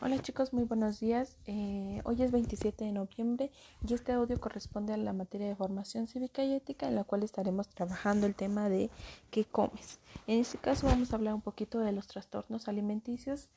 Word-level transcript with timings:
Hola 0.00 0.22
chicos, 0.22 0.52
muy 0.52 0.62
buenos 0.62 1.00
días. 1.00 1.38
Eh, 1.46 2.02
hoy 2.04 2.22
es 2.22 2.30
27 2.30 2.84
de 2.84 2.92
noviembre 2.92 3.50
y 3.84 3.94
este 3.94 4.12
audio 4.12 4.38
corresponde 4.38 4.92
a 4.92 4.96
la 4.96 5.12
materia 5.12 5.48
de 5.48 5.56
formación 5.56 6.06
cívica 6.06 6.44
y 6.44 6.54
ética 6.54 6.86
en 6.86 6.94
la 6.94 7.02
cual 7.02 7.24
estaremos 7.24 7.68
trabajando 7.68 8.24
el 8.28 8.36
tema 8.36 8.68
de 8.68 8.90
qué 9.32 9.44
comes. 9.44 9.98
En 10.28 10.38
este 10.38 10.56
caso 10.56 10.86
vamos 10.86 11.12
a 11.12 11.16
hablar 11.16 11.34
un 11.34 11.40
poquito 11.40 11.80
de 11.80 11.90
los 11.90 12.06
trastornos 12.06 12.68
alimenticios 12.68 13.48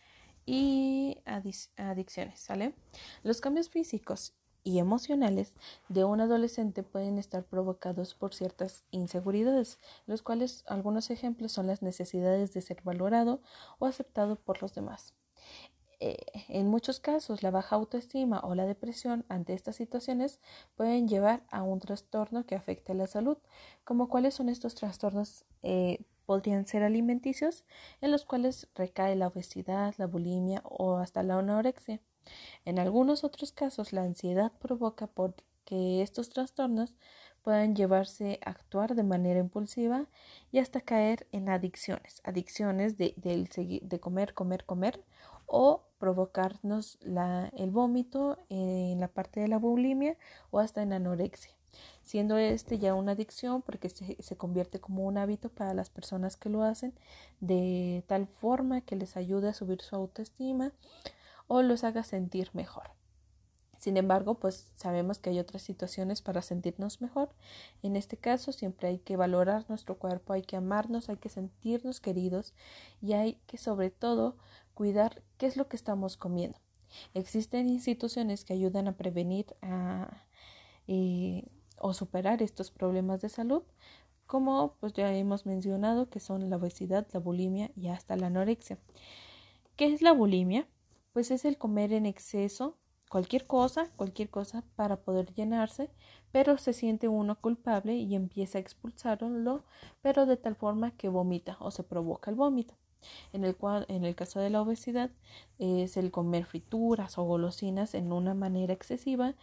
y 0.48 1.20
adicciones, 1.26 2.40
¿sale? 2.40 2.74
Los 3.22 3.40
cambios 3.40 3.70
físicos 3.70 4.34
y 4.64 4.80
emocionales 4.80 5.54
de 5.90 6.06
un 6.06 6.22
adolescente 6.22 6.82
pueden 6.82 7.20
estar 7.20 7.44
provocados 7.44 8.16
por 8.16 8.34
ciertas 8.34 8.84
inseguridades, 8.90 9.78
los 10.08 10.24
cuales 10.24 10.64
algunos 10.66 11.12
ejemplos 11.12 11.52
son 11.52 11.68
las 11.68 11.84
necesidades 11.84 12.52
de 12.52 12.62
ser 12.62 12.82
valorado 12.84 13.42
o 13.78 13.86
aceptado 13.86 14.38
por 14.38 14.64
los 14.64 14.74
demás. 14.74 15.14
Eh, 16.04 16.18
en 16.50 16.68
muchos 16.68 17.00
casos, 17.00 17.44
la 17.44 17.52
baja 17.52 17.76
autoestima 17.76 18.40
o 18.40 18.56
la 18.56 18.66
depresión 18.66 19.24
ante 19.30 19.54
estas 19.54 19.76
situaciones 19.76 20.40
pueden 20.76 21.08
llevar 21.08 21.44
a 21.52 21.62
un 21.62 21.80
trastorno 21.80 22.44
que 22.48 22.56
afecte 22.56 22.94
a 22.94 22.96
la 22.96 23.06
salud. 23.06 23.38
Como 23.84 24.10
cuáles 24.10 24.34
son 24.34 24.50
estos 24.50 24.74
trastornos, 24.74 25.46
eh, 25.62 26.04
podrían 26.26 26.66
ser 26.66 26.82
alimenticios, 26.82 27.66
en 28.02 28.10
los 28.12 28.26
cuales 28.26 28.68
recae 28.74 29.16
la 29.16 29.28
obesidad, 29.28 29.94
la 29.98 30.08
bulimia 30.08 30.64
o 30.66 30.98
hasta 30.98 31.22
la 31.22 31.38
anorexia. 31.38 32.02
En 32.66 32.80
algunos 32.80 33.24
otros 33.24 33.52
casos, 33.52 33.94
la 33.94 34.02
ansiedad 34.02 34.52
provoca 34.60 35.08
que 35.66 36.02
estos 36.02 36.30
trastornos 36.30 36.96
puedan 37.44 37.76
llevarse 37.76 38.40
a 38.44 38.50
actuar 38.50 38.96
de 38.96 39.04
manera 39.04 39.40
impulsiva 39.40 40.08
y 40.52 40.58
hasta 40.58 40.82
caer 40.82 41.28
en 41.32 41.50
adicciones, 41.50 42.22
adicciones 42.24 42.98
de, 42.98 43.14
de 43.18 44.00
comer, 44.00 44.34
comer, 44.34 44.66
comer 44.66 45.04
o 45.46 45.91
provocarnos 46.02 46.98
la, 47.02 47.52
el 47.56 47.70
vómito 47.70 48.40
en 48.50 49.00
la 49.00 49.08
parte 49.08 49.40
de 49.40 49.48
la 49.48 49.60
bulimia 49.60 50.18
o 50.50 50.58
hasta 50.58 50.82
en 50.82 50.94
anorexia, 50.94 51.54
siendo 52.02 52.38
este 52.38 52.80
ya 52.80 52.96
una 52.96 53.12
adicción 53.12 53.62
porque 53.62 53.88
se, 53.88 54.18
se 54.20 54.36
convierte 54.36 54.80
como 54.82 55.06
un 55.06 55.20
hábito 55.20 55.50
para 55.50 55.76
las 55.76 55.92
personas 55.92 56.38
que 56.38 56.50
lo 56.50 56.64
hacen 56.64 56.96
de 57.40 58.04
tal 58.08 58.26
forma 58.26 58.82
que 58.82 58.96
les 58.96 59.16
ayude 59.16 59.50
a 59.50 59.54
subir 59.54 59.80
su 59.82 59.96
autoestima 59.96 60.72
o 61.48 61.62
los 61.62 61.84
haga 61.84 62.04
sentir 62.04 62.50
mejor. 62.54 62.90
Sin 63.82 63.98
embargo, 63.98 64.36
pues 64.36 64.68
sabemos 64.76 65.18
que 65.18 65.32
hay 65.32 65.40
otras 65.40 65.64
situaciones 65.64 66.22
para 66.22 66.44
sentirnos 66.44 67.02
mejor. 67.02 67.34
En 67.82 67.96
este 67.96 68.16
caso, 68.16 68.52
siempre 68.52 68.90
hay 68.90 69.00
que 69.00 69.18
valorar 69.18 69.66
nuestro 69.70 69.98
cuerpo, 69.98 70.34
hay 70.34 70.44
que 70.44 70.56
amarnos, 70.56 71.10
hay 71.10 71.18
que 71.18 71.30
sentirnos 71.30 72.00
queridos 72.00 72.54
y 73.02 73.14
hay 73.14 73.40
que 73.48 73.58
sobre 73.58 73.90
todo 73.90 74.38
cuidar 74.76 75.24
qué 75.40 75.48
es 75.48 75.58
lo 75.58 75.68
que 75.68 75.78
estamos 75.78 76.16
comiendo. 76.16 76.60
Existen 77.16 77.70
instituciones 77.70 78.46
que 78.46 78.54
ayudan 78.54 78.88
a 78.88 78.98
prevenir 78.98 79.48
o 81.80 81.94
superar 81.96 82.44
estos 82.44 82.70
problemas 82.70 83.22
de 83.22 83.30
salud, 83.30 83.64
como 84.28 84.76
pues 84.80 84.94
ya 84.94 85.12
hemos 85.12 85.48
mencionado 85.48 86.08
que 86.08 86.20
son 86.20 86.52
la 86.52 86.58
obesidad, 86.58 87.08
la 87.14 87.20
bulimia 87.20 87.72
y 87.76 87.88
hasta 87.88 88.16
la 88.16 88.28
anorexia. 88.28 88.78
¿Qué 89.76 89.92
es 89.92 90.04
la 90.04 90.12
bulimia? 90.12 90.68
Pues 91.14 91.32
es 91.32 91.46
el 91.46 91.58
comer 91.58 91.94
en 91.94 92.06
exceso 92.06 92.78
cualquier 93.12 93.46
cosa, 93.46 93.90
cualquier 93.98 94.30
cosa 94.30 94.64
para 94.78 94.96
poder 94.96 95.34
llenarse, 95.34 95.90
pero 96.32 96.58
se 96.58 96.72
siente 96.72 97.10
uno 97.10 97.36
culpable 97.36 97.96
y 97.96 98.16
empieza 98.16 98.58
a 98.58 98.62
expulsarlo, 98.62 99.66
pero 100.02 100.26
de 100.26 100.38
tal 100.38 100.56
forma 100.56 100.92
que 100.92 101.10
vomita 101.10 101.58
o 101.60 101.72
se 101.72 101.84
provoca 101.84 102.32
el 102.32 102.38
vómito. 102.38 102.74
En 103.34 103.44
el, 103.44 103.58
cual, 103.58 103.86
en 103.90 104.06
el 104.06 104.16
caso 104.16 104.40
de 104.40 104.50
la 104.50 104.62
obesidad 104.62 105.10
es 105.60 105.98
el 105.98 106.12
comer 106.12 106.46
frituras 106.46 107.18
o 107.18 107.24
golosinas 107.24 107.96
en 107.96 108.14
una 108.14 108.34
manera 108.34 108.74
excesiva 108.74 109.34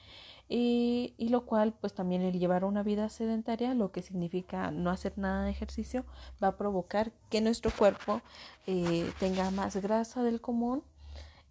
y, 0.49 1.13
y, 1.19 1.29
lo 1.29 1.45
cual 1.45 1.75
pues 1.79 1.93
también 1.93 2.23
el 2.23 2.39
llevar 2.39 2.65
una 2.65 2.85
vida 2.85 3.09
sedentaria 3.09 3.75
lo 3.75 3.91
que 3.91 4.01
significa 4.01 4.71
no 4.71 4.91
hacer 4.91 5.19
nada 5.19 5.45
de 5.45 5.51
ejercicio 5.51 6.07
va 6.43 6.49
a 6.49 6.57
provocar 6.57 7.11
que 7.31 7.41
nuestro 7.41 7.73
cuerpo 7.77 8.23
eh, 8.69 9.11
tenga 9.19 9.51
más 9.51 9.75
grasa 9.77 10.23
del 10.23 10.41
común 10.41 10.85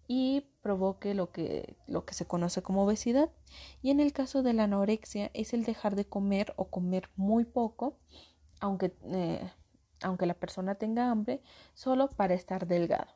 y 0.08 0.46
provoque 0.62 1.14
lo 1.14 1.30
que, 1.30 1.76
lo 1.86 2.04
que 2.04 2.14
se 2.14 2.26
conoce 2.26 2.62
como 2.62 2.84
obesidad. 2.84 3.30
Y 3.82 3.90
en 3.90 4.00
el 4.00 4.12
caso 4.12 4.42
de 4.42 4.54
la 4.54 4.64
anorexia 4.64 5.30
es 5.34 5.52
el 5.52 5.64
dejar 5.64 5.94
de 5.94 6.06
comer 6.06 6.54
o 6.56 6.70
comer 6.70 7.10
muy 7.14 7.44
poco, 7.44 7.98
aunque, 8.58 8.96
eh, 9.04 9.48
aunque 10.02 10.26
la 10.26 10.34
persona 10.34 10.74
tenga 10.76 11.10
hambre, 11.10 11.42
solo 11.74 12.08
para 12.08 12.34
estar 12.34 12.66
delgado. 12.66 13.12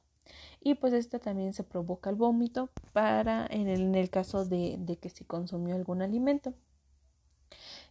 Y 0.60 0.74
pues 0.74 0.92
esta 0.92 1.18
también 1.18 1.54
se 1.54 1.64
provoca 1.64 2.10
el 2.10 2.16
vómito 2.16 2.70
para 2.92 3.46
en 3.50 3.68
el, 3.68 3.80
en 3.82 3.94
el 3.94 4.10
caso 4.10 4.44
de, 4.44 4.76
de 4.78 4.98
que 4.98 5.08
se 5.10 5.24
consumió 5.24 5.74
algún 5.74 6.02
alimento. 6.02 6.54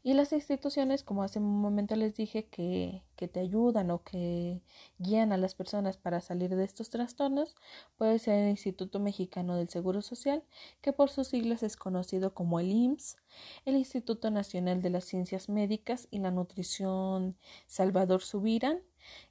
Y 0.04 0.14
las 0.16 0.34
instituciones, 0.34 1.04
como 1.04 1.24
hace 1.24 1.40
un 1.40 1.62
momento 1.62 1.96
les 1.96 2.16
dije, 2.16 2.46
que, 2.46 3.04
que, 3.16 3.28
te 3.28 3.40
ayudan 3.40 3.92
o 3.92 4.04
que 4.04 4.62
guían 4.98 5.32
a 5.32 5.38
las 5.38 5.54
personas 5.54 5.98
para 5.98 6.22
salir 6.22 6.56
de 6.56 6.64
estos 6.64 6.90
trastornos, 6.90 7.56
puede 7.98 8.18
ser 8.18 8.40
el 8.40 8.50
Instituto 8.50 9.00
Mexicano 9.00 9.56
del 9.56 9.70
Seguro 9.70 10.02
Social, 10.02 10.44
que 10.82 10.92
por 10.92 11.10
sus 11.10 11.28
siglas 11.28 11.62
es 11.62 11.78
conocido 11.78 12.34
como 12.34 12.60
el 12.60 12.72
IMSS, 12.72 13.18
el 13.66 13.76
Instituto 13.76 14.32
Nacional 14.32 14.82
de 14.82 14.90
las 14.90 15.06
Ciencias 15.06 15.50
Médicas 15.50 16.08
y 16.10 16.20
la 16.20 16.32
Nutrición 16.32 17.38
Salvador 17.68 18.22
Subirán, 18.22 18.82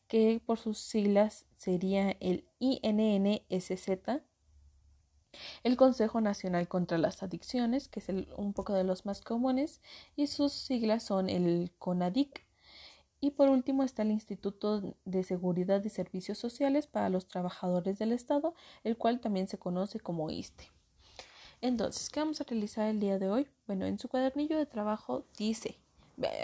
que 0.07 0.41
por 0.45 0.59
sus 0.59 0.79
siglas 0.79 1.47
sería 1.57 2.17
el 2.21 2.45
INNSZ, 2.59 4.23
el 5.63 5.77
Consejo 5.77 6.21
Nacional 6.21 6.69
contra 6.69 6.99
las 6.99 7.23
Adicciones, 7.23 7.89
que 7.89 8.01
es 8.01 8.09
un 8.37 8.53
poco 8.53 8.73
de 8.75 8.85
los 8.85 9.07
más 9.07 9.21
comunes, 9.21 9.81
y 10.17 10.27
sus 10.27 10.53
siglas 10.53 11.03
son 11.03 11.29
el 11.29 11.73
CONADIC. 11.79 12.47
Y 13.21 13.33
por 13.33 13.51
último 13.51 13.83
está 13.83 14.03
el 14.03 14.13
Instituto 14.13 14.95
de 15.05 15.23
Seguridad 15.25 15.85
y 15.85 15.91
Servicios 15.91 16.39
Sociales 16.39 16.87
para 16.87 17.11
los 17.11 17.29
Trabajadores 17.29 17.99
del 17.99 18.13
Estado, 18.13 18.55
el 18.83 18.97
cual 18.97 19.21
también 19.21 19.47
se 19.47 19.59
conoce 19.59 20.01
como 20.01 20.31
ISTE. 20.31 20.71
Entonces, 21.61 22.09
¿qué 22.09 22.21
vamos 22.21 22.41
a 22.41 22.45
realizar 22.45 22.89
el 22.89 23.01
día 23.01 23.19
de 23.19 23.29
hoy? 23.29 23.47
Bueno, 23.67 23.85
en 23.85 23.99
su 23.99 24.09
cuadernillo 24.09 24.57
de 24.57 24.65
trabajo 24.65 25.27
dice 25.37 25.79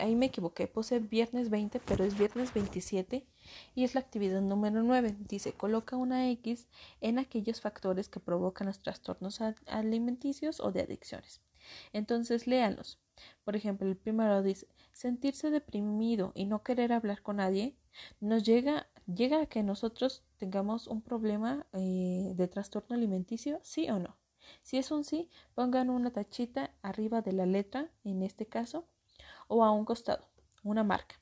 ahí 0.00 0.14
me 0.14 0.26
equivoqué, 0.26 0.66
puse 0.66 0.98
viernes 0.98 1.50
20, 1.50 1.80
pero 1.80 2.04
es 2.04 2.16
viernes 2.18 2.52
27 2.54 3.26
y 3.74 3.84
es 3.84 3.94
la 3.94 4.00
actividad 4.00 4.40
número 4.40 4.82
9. 4.82 5.16
Dice, 5.28 5.52
coloca 5.52 5.96
una 5.96 6.28
X 6.30 6.66
en 7.00 7.18
aquellos 7.18 7.60
factores 7.60 8.08
que 8.08 8.20
provocan 8.20 8.66
los 8.66 8.80
trastornos 8.80 9.40
alimenticios 9.66 10.60
o 10.60 10.72
de 10.72 10.82
adicciones. 10.82 11.40
Entonces, 11.92 12.46
léanlos. 12.46 12.98
Por 13.44 13.56
ejemplo, 13.56 13.88
el 13.88 13.96
primero 13.96 14.42
dice, 14.42 14.66
sentirse 14.92 15.50
deprimido 15.50 16.32
y 16.34 16.46
no 16.46 16.62
querer 16.62 16.92
hablar 16.92 17.22
con 17.22 17.36
nadie 17.36 17.76
nos 18.20 18.42
llega, 18.42 18.88
llega 19.06 19.42
a 19.42 19.46
que 19.46 19.62
nosotros 19.62 20.22
tengamos 20.36 20.86
un 20.86 21.02
problema 21.02 21.66
eh, 21.72 22.32
de 22.34 22.48
trastorno 22.48 22.96
alimenticio, 22.96 23.60
sí 23.62 23.88
o 23.88 23.98
no. 23.98 24.16
Si 24.62 24.78
es 24.78 24.90
un 24.90 25.04
sí, 25.04 25.28
pongan 25.54 25.90
una 25.90 26.12
tachita 26.12 26.72
arriba 26.82 27.20
de 27.20 27.32
la 27.32 27.46
letra, 27.46 27.90
en 28.04 28.22
este 28.22 28.46
caso, 28.46 28.86
o 29.48 29.64
a 29.64 29.70
un 29.70 29.84
costado, 29.84 30.28
una 30.62 30.84
marca. 30.84 31.16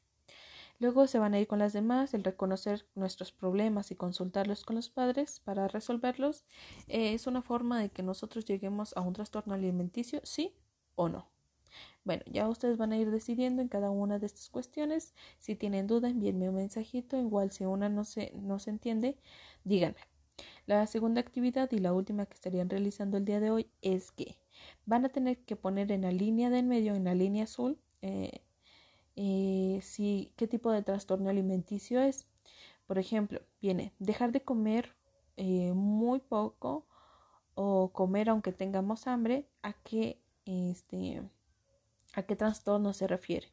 Luego 0.81 1.07
se 1.07 1.19
van 1.19 1.35
a 1.35 1.41
ir 1.41 1.47
con 1.47 1.61
las 1.61 1.73
demás, 1.73 2.15
el 2.15 2.25
reconocer 2.25 2.85
nuestros 2.95 3.33
problemas 3.33 3.91
y 3.91 3.97
consultarlos 3.97 4.65
con 4.65 4.77
los 4.77 4.91
padres 4.91 5.41
para 5.41 5.69
resolverlos 5.69 6.45
eh, 6.89 7.15
es 7.15 7.27
una 7.27 7.43
forma 7.43 7.81
de 7.81 7.91
que 7.91 8.03
nosotros 8.03 8.45
lleguemos 8.45 8.97
a 8.97 9.01
un 9.01 9.13
trastorno 9.13 9.55
alimenticio, 9.55 10.21
sí 10.25 10.53
o 10.97 11.09
no. 11.09 11.29
Bueno, 12.05 12.23
ya 12.27 12.49
ustedes 12.49 12.77
van 12.77 12.93
a 12.93 12.99
ir 12.99 13.11
decidiendo 13.11 13.63
en 13.63 13.69
cada 13.69 13.91
una 13.91 14.19
de 14.19 14.27
estas 14.27 14.51
cuestiones. 14.51 15.15
Si 15.39 15.55
tienen 15.57 15.87
duda, 15.87 16.09
envíenme 16.09 16.49
un 16.49 16.57
mensajito. 16.57 17.19
Igual 17.19 17.51
si 17.51 17.65
una 17.65 17.89
no 17.89 18.05
se, 18.05 18.33
no 18.34 18.59
se 18.59 18.71
entiende, 18.71 19.17
díganme. 19.65 19.97
La 20.67 20.87
segunda 20.87 21.21
actividad 21.21 21.71
y 21.73 21.79
la 21.79 21.93
última 21.93 22.27
que 22.27 22.34
estarían 22.34 22.69
realizando 22.69 23.16
el 23.16 23.25
día 23.25 23.41
de 23.41 23.51
hoy 23.51 23.71
es 23.83 24.10
que 24.10 24.37
van 24.87 25.04
a 25.04 25.09
tener 25.09 25.39
que 25.45 25.57
poner 25.57 25.93
en 25.93 26.03
la 26.03 26.10
línea 26.10 26.51
de 26.51 26.59
en 26.59 26.69
medio, 26.69 26.95
en 26.95 27.04
la 27.04 27.15
línea 27.15 27.45
azul, 27.45 27.78
eh, 28.04 28.42
eh, 29.16 29.80
si, 29.83 30.33
qué 30.36 30.47
tipo 30.47 30.71
de 30.71 30.83
trastorno 30.83 31.30
alimenticio 31.30 32.03
es. 32.03 32.27
Por 32.86 32.98
ejemplo, 32.98 33.41
viene 33.62 33.95
dejar 33.98 34.30
de 34.30 34.42
comer 34.42 34.95
eh, 35.39 35.72
muy 35.72 36.21
poco 36.21 36.86
o 37.54 37.92
comer 37.92 38.28
aunque 38.28 38.53
tengamos 38.53 39.06
hambre, 39.06 39.48
¿a 39.62 39.72
qué, 39.72 40.21
este, 40.45 41.22
a 42.15 42.22
qué 42.24 42.36
trastorno 42.36 42.92
se 42.92 43.06
refiere? 43.06 43.48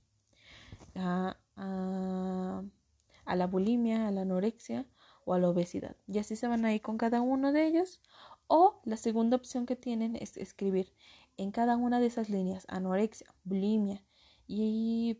A, 0.95 1.37
a, 1.55 3.35
la 3.35 3.47
bulimia, 3.47 4.07
a 4.09 4.11
la 4.11 4.21
anorexia 4.23 4.85
o 5.23 5.33
a 5.33 5.39
la 5.39 5.49
obesidad. 5.49 5.95
Y 6.07 6.19
así 6.19 6.35
se 6.35 6.47
van 6.47 6.65
a 6.65 6.73
ir 6.73 6.81
con 6.81 6.97
cada 6.97 7.21
uno 7.21 7.53
de 7.53 7.67
ellos. 7.67 8.01
O 8.47 8.81
la 8.83 8.97
segunda 8.97 9.37
opción 9.37 9.65
que 9.65 9.77
tienen 9.77 10.17
es 10.17 10.35
escribir 10.35 10.93
en 11.37 11.51
cada 11.51 11.77
una 11.77 12.01
de 12.01 12.07
esas 12.07 12.29
líneas 12.29 12.65
anorexia, 12.67 13.33
bulimia, 13.45 14.03
y, 14.51 15.17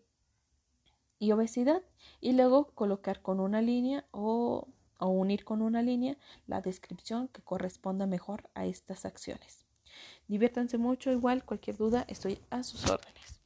obesidad 1.31 1.83
y 2.19 2.33
luego 2.33 2.67
colocar 2.73 3.21
con 3.21 3.39
una 3.39 3.61
línea 3.61 4.05
o, 4.11 4.67
o 4.97 5.07
unir 5.07 5.45
con 5.45 5.61
una 5.61 5.81
línea 5.81 6.17
la 6.47 6.61
descripción 6.61 7.29
que 7.29 7.41
corresponda 7.41 8.05
mejor 8.05 8.49
a 8.55 8.65
estas 8.65 9.05
acciones. 9.05 9.65
Diviértanse 10.27 10.77
mucho, 10.77 11.11
igual 11.11 11.45
cualquier 11.45 11.77
duda 11.77 12.05
estoy 12.07 12.39
a 12.49 12.63
sus 12.63 12.89
órdenes. 12.89 13.40